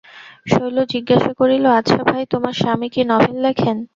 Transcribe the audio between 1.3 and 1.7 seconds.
করিল,